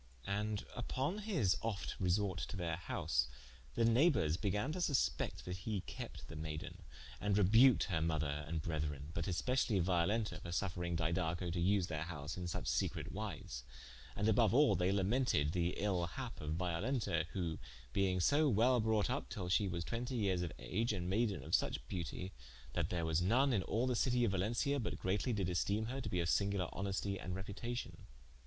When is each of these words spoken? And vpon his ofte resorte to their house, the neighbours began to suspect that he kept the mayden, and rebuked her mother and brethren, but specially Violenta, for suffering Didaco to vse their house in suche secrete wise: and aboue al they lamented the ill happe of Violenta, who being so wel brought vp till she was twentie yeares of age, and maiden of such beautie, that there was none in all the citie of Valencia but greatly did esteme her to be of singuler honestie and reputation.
And 0.25 0.65
vpon 0.75 1.19
his 1.21 1.57
ofte 1.61 1.93
resorte 1.99 2.39
to 2.47 2.57
their 2.57 2.77
house, 2.77 3.27
the 3.75 3.85
neighbours 3.85 4.35
began 4.35 4.71
to 4.71 4.81
suspect 4.81 5.45
that 5.45 5.57
he 5.57 5.81
kept 5.81 6.27
the 6.27 6.35
mayden, 6.35 6.79
and 7.19 7.37
rebuked 7.37 7.83
her 7.83 8.01
mother 8.01 8.43
and 8.47 8.63
brethren, 8.63 9.11
but 9.13 9.31
specially 9.35 9.77
Violenta, 9.79 10.41
for 10.41 10.51
suffering 10.51 10.97
Didaco 10.97 11.53
to 11.53 11.59
vse 11.59 11.85
their 11.85 12.05
house 12.05 12.35
in 12.35 12.45
suche 12.47 12.65
secrete 12.65 13.11
wise: 13.11 13.63
and 14.15 14.27
aboue 14.27 14.69
al 14.69 14.73
they 14.75 14.91
lamented 14.91 15.51
the 15.51 15.75
ill 15.77 16.07
happe 16.07 16.41
of 16.41 16.55
Violenta, 16.55 17.25
who 17.33 17.59
being 17.93 18.19
so 18.19 18.49
wel 18.49 18.79
brought 18.79 19.05
vp 19.05 19.27
till 19.29 19.49
she 19.49 19.67
was 19.67 19.85
twentie 19.85 20.17
yeares 20.19 20.41
of 20.41 20.51
age, 20.57 20.93
and 20.93 21.11
maiden 21.11 21.43
of 21.43 21.53
such 21.53 21.87
beautie, 21.87 22.31
that 22.73 22.89
there 22.89 23.05
was 23.05 23.21
none 23.21 23.53
in 23.53 23.61
all 23.61 23.85
the 23.85 23.95
citie 23.95 24.23
of 24.25 24.31
Valencia 24.31 24.79
but 24.79 24.97
greatly 24.97 25.31
did 25.31 25.47
esteme 25.47 25.85
her 25.89 26.01
to 26.01 26.09
be 26.09 26.19
of 26.19 26.27
singuler 26.27 26.69
honestie 26.73 27.23
and 27.23 27.35
reputation. 27.35 28.07